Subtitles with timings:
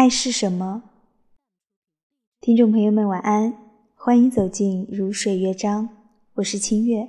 [0.00, 0.82] 爱是什么？
[2.40, 3.52] 听众朋友们，晚安，
[3.94, 5.90] 欢迎走进如水乐章，
[6.36, 7.06] 我是清月。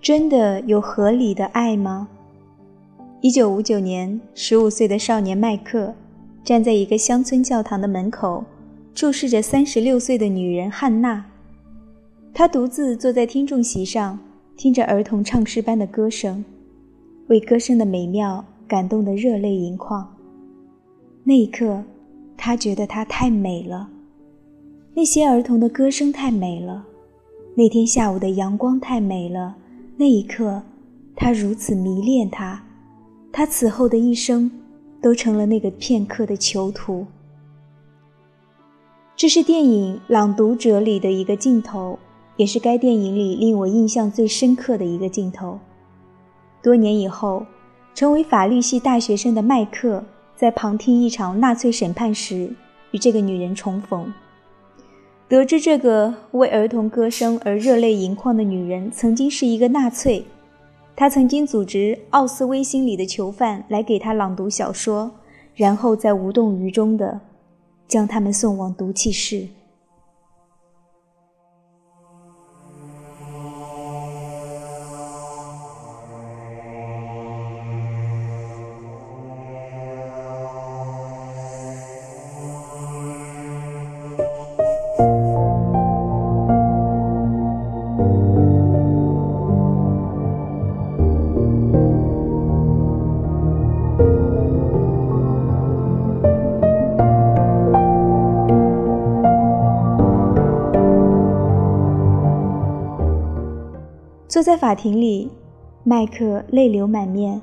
[0.00, 2.08] 真的有合理的爱吗？
[3.22, 5.92] 一九五九年，十五岁的少年麦克
[6.42, 8.42] 站在一个乡村教堂的门口，
[8.94, 11.22] 注视着三十六岁的女人汉娜。
[12.32, 14.18] 他独自坐在听众席上，
[14.56, 16.42] 听着儿童唱诗般的歌声，
[17.26, 20.16] 为歌声的美妙感动得热泪盈眶。
[21.22, 21.84] 那一刻，
[22.38, 23.90] 他觉得她太美了，
[24.94, 26.86] 那些儿童的歌声太美了，
[27.54, 29.56] 那天下午的阳光太美了。
[29.98, 30.62] 那一刻，
[31.14, 32.64] 他如此迷恋她。
[33.32, 34.50] 他此后的一生，
[35.00, 37.06] 都成了那个片刻的囚徒。
[39.14, 41.98] 这是电影《朗读者》里的一个镜头，
[42.36, 45.58] 也是该电影里令我印象最深刻的一个镜头。
[46.62, 47.46] 多年以后，
[47.94, 52.52] 成为法律系大学生的麦克，在旁听一场纳粹审判时，
[52.90, 54.12] 与这个女人重逢。
[55.28, 60.24] 得知这个为儿童歌声而热泪盈眶的女人，曾经是一个纳粹。
[61.00, 65.10] 他曾经组织奥斯威辛里的囚犯来给他朗读小说，
[65.54, 67.18] 然后再无动于衷地
[67.88, 69.48] 将他们送往毒气室。
[104.40, 105.28] 坐在法庭里，
[105.84, 107.38] 麦克泪流满面。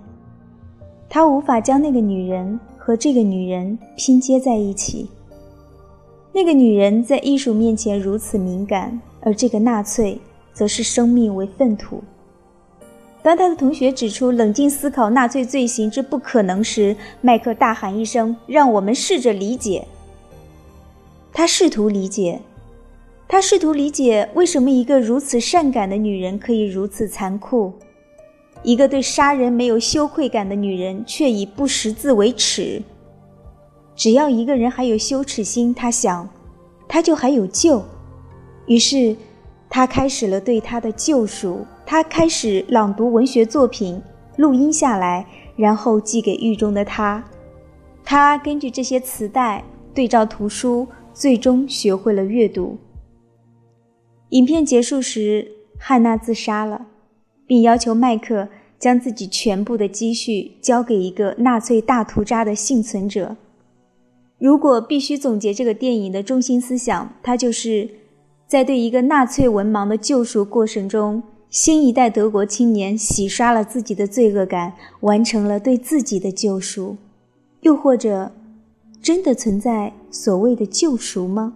[1.07, 5.07] 他无法将那个女人和这个女人拼接在一起。
[6.33, 10.19] 那个女人在艺术面前如此敏感，而这个纳粹
[10.55, 12.01] 则是生命为粪土。
[13.21, 19.85] 当他的同学指出冷静思考纳粹罪行之不可能时，麦克大喊一声：“让我们试着理解。”
[21.31, 22.41] 他试图理解。
[23.29, 27.73] 他试图理解为什么一个如此善感的女人可以如此残酷，
[28.63, 32.81] 一个对杀人没有羞愧感的女人却以不识字为耻。
[33.95, 36.29] 只要一个人还有羞耻心，他想，
[36.87, 37.83] 他就还有救。
[38.65, 39.15] 于是，
[39.69, 41.65] 他开始了对他的救赎。
[41.85, 44.01] 他开始朗读文学作品，
[44.35, 47.23] 录音下来，然后寄给狱中的他。
[48.03, 52.77] 他根据这些磁带对照图书，最终学会了阅读。
[54.29, 56.87] 影片结束时，汉娜自杀了，
[57.45, 63.37] 并要求麦克将自己全部的积蓄交给一个纳粹大屠杀的幸存者。
[64.37, 67.89] 如果必须总结这个电影的中心思想，它就是
[68.45, 76.97] 在对一个纳粹文盲的救赎过程中，新一代德国青年洗刷了自己的罪恶感，完成了对自己的救赎。
[77.61, 78.31] 又或者，
[79.01, 81.55] 真的存在所谓的救赎吗？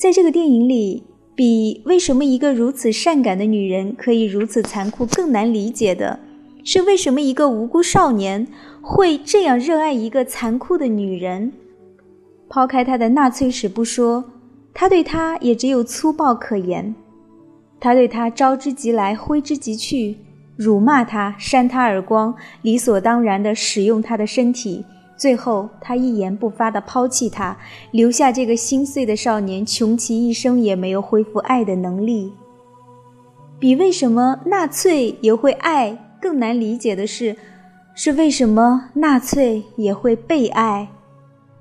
[0.00, 1.02] 在这个电影里，
[1.34, 6.18] 比为什么一个如此善感的女人可以如此残酷更难理解的，
[6.64, 8.46] 是为什么一个无辜少年
[8.80, 11.52] 会这样热爱一个残酷的女人。
[12.48, 14.24] 抛开他的纳粹史不说，
[14.72, 16.94] 他对她也只有粗暴可言。
[17.78, 20.16] 他对她招之即来，挥之即去，
[20.56, 24.82] 辱骂她，扇她耳光，理所当然地使用她的身体。
[25.20, 27.54] 最后，他一言不发地抛弃他，
[27.90, 32.32] 留下这个心碎的少年，穷其一生也没有恢复爱的能力。
[33.58, 37.36] 比为什么纳粹也会爱更难理解的是，
[37.94, 40.88] 是为什么纳粹也会被爱？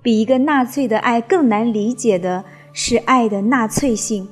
[0.01, 4.25] 比一个纳粹的爱更难理解的是爱的纳粹性。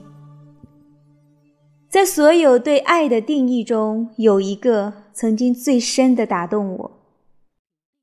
[1.89, 6.91] 在所有对爱的定义中，有一个曾经最深的打动我。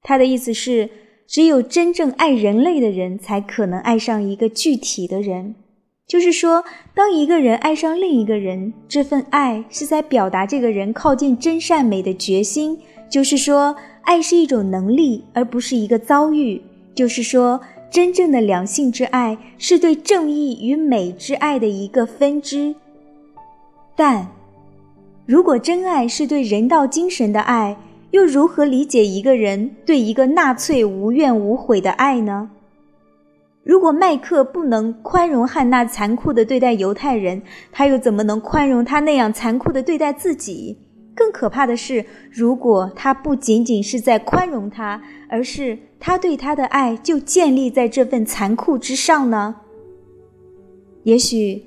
[0.02, 0.90] 他的意思是。
[1.26, 5.54] 只有真正爱人类的人，才可能爱上一个具体的人。
[6.06, 6.62] 就是说，
[6.94, 12.78] 当一个人爱上另一个人，这份爱是在表达这个人靠近真善美的决心。
[13.10, 16.60] 就是说，爱是一种能力，而不是一个遭遇。
[16.94, 17.58] 就是说，
[17.90, 22.74] 真正的两性之爱是对正义与美之爱的一个分支。
[23.96, 24.28] 但，
[25.24, 27.76] 如果真爱是对人道精神的爱，
[28.14, 32.48] 又如何理解一个人对一个纳粹无怨无悔的爱呢？
[33.64, 40.78] 如果麦克不能宽容汉娜残酷地对待犹太人，他又怎么能宽容他那样残酷地对待自己？
[41.12, 49.56] 更可怕的是，如果他不仅仅是在宽容他，而是他对他的爱就建立在这份残酷之上呢？
[51.02, 51.60] 也许，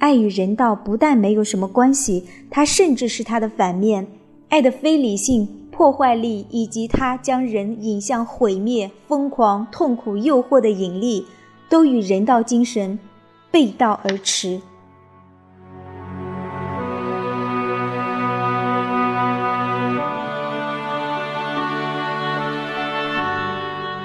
[0.00, 4.04] 爱与人道不但没有什么关系，它甚至是它的反面。
[4.50, 5.48] 爱的非理性、
[5.84, 11.26] 破坏力，以及它将人引向毁灭、疯狂、痛苦、诱惑的引力。
[11.68, 12.98] 都与人道精神
[13.50, 14.62] 背道而驰。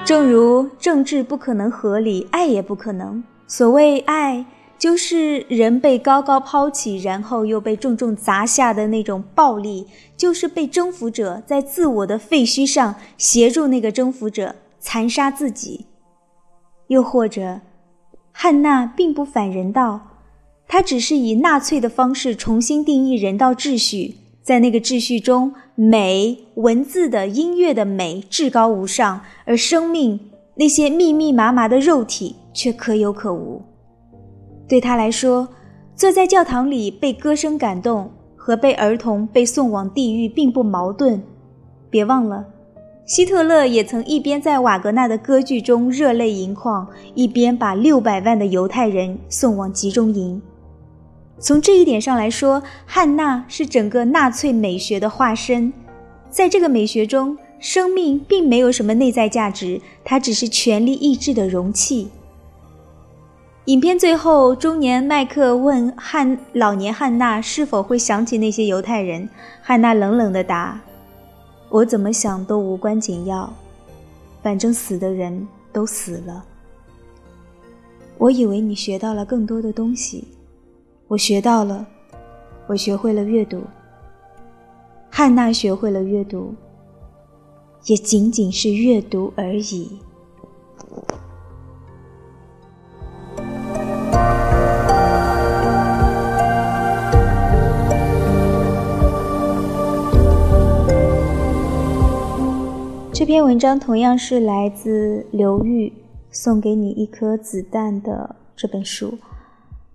[0.04, 3.24] 正如政治不可能合理，爱也不可能。
[3.46, 4.44] 所谓爱，
[4.80, 9.86] 就是人被高高抛起，然后又被重重砸下的那种暴力，
[10.16, 15.84] 就是被征服者在自我的废墟上协助那个征服者残杀自己。
[16.86, 17.60] 又或者，
[18.32, 20.00] 汉娜并不反人道，
[20.66, 24.14] 她只是以纳粹的方式重新定义人道秩序。
[24.42, 30.18] 在那个秩序中，美、文字的、音乐的美至高无上，而生命
[30.54, 33.60] 那些密密麻麻的肉体却可有可无。
[34.70, 35.48] 对他来说，
[35.96, 41.20] 坐在教堂里被歌声感动，和被儿童被送往地狱并不矛盾。
[41.90, 42.46] 别忘了。
[43.04, 46.86] 希特勒也曾一边在瓦格纳的歌剧中热泪盈眶，
[47.16, 50.40] 一边把六百万的犹太人送往集中营。
[51.40, 55.72] 从这一点上来说，汉娜是整个纳粹美学的化身。
[56.28, 62.10] 在这个美学中，生命并没有什么内在价值，它只是权力意志的容器。
[63.66, 69.28] 影片最后，中年麦克问汉老年汉娜是否会想起那些犹太人，
[69.60, 70.80] 汉娜冷冷地答。
[71.68, 73.52] 我怎么想都无关紧要，
[74.42, 76.44] 反正死的人都死了。
[78.16, 80.26] 我以为你学到了更多的东西，
[81.06, 81.86] 我学到了，
[82.66, 83.62] 我学会了阅读。
[85.10, 86.54] 汉娜学会了阅读，
[87.84, 89.98] 也仅仅是阅读而已。
[103.20, 105.92] 这篇文章同样是来自刘玉
[106.30, 109.18] 送给你一颗子弹的这本书。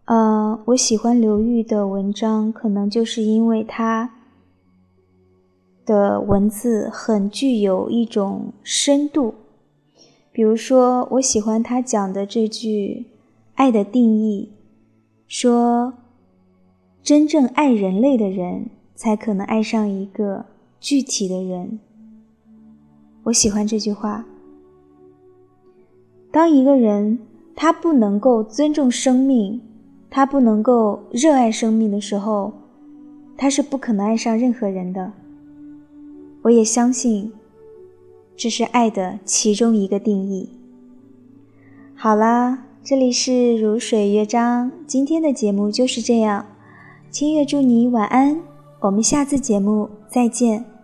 [0.06, 4.14] 呃，我喜欢刘玉的文章，可能就是因为他
[5.88, 9.34] 的文字很具有一种深度。
[10.32, 13.08] 比如说，我喜欢他讲的这句
[13.58, 14.52] “爱的定义”，
[15.28, 15.96] 说
[17.02, 20.46] 真正爱人类的人才可能爱上一个
[20.80, 21.80] 具体的人。
[23.26, 24.26] 我喜欢这句话。
[26.32, 27.20] 当一个人
[27.56, 29.62] 他不能够尊重生命，
[30.10, 32.54] 他不能够热爱生命的时候，
[33.38, 35.12] 他是不可能爱上任何人的。
[36.44, 37.32] 我也相信，
[38.36, 40.50] 这是爱的其中一个定义。
[41.96, 46.46] 好啦，这里是如水乐章，今天的节目就是这样。
[47.10, 48.42] 清月祝你晚安，
[48.82, 50.75] 我们下次节目再见。